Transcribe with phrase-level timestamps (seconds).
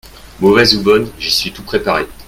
[0.39, 2.07] Mauvaise ou bonne, j'y suis tout préparé.